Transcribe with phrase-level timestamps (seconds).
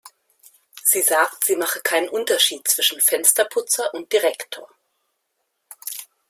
[0.83, 4.67] Sie sagt, sie mache keinen Unterschied zwischen Fensterputzer und Direktor.